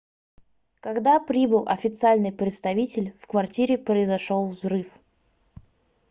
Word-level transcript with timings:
когда 0.79 1.19
прибыл 1.19 1.65
официальный 1.67 2.31
представитель 2.31 3.13
в 3.19 3.27
квартире 3.27 3.77
произошел 3.77 4.47
взрыв 4.47 4.87